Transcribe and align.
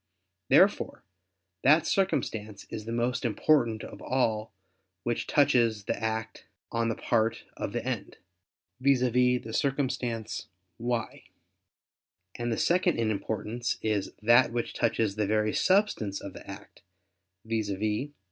Therefore 0.49 1.03
that 1.61 1.85
circumstance 1.85 2.65
is 2.71 2.85
the 2.85 2.91
most 2.91 3.23
important 3.23 3.83
of 3.83 4.01
all 4.01 4.51
which 5.03 5.27
touches 5.27 5.83
the 5.83 5.95
act 5.95 6.47
on 6.71 6.89
the 6.89 6.95
part 6.95 7.43
of 7.55 7.71
the 7.71 7.85
end, 7.85 8.17
viz. 8.79 9.01
the 9.01 9.51
circumstance 9.53 10.47
"why": 10.77 11.25
and 12.33 12.51
the 12.51 12.57
second 12.57 12.97
in 12.97 13.11
importance, 13.11 13.77
is 13.83 14.11
that 14.23 14.51
which 14.51 14.73
touches 14.73 15.17
the 15.17 15.27
very 15.27 15.53
substance 15.53 16.19
of 16.19 16.33
the 16.33 16.49
act, 16.49 16.81
viz. 17.45 17.71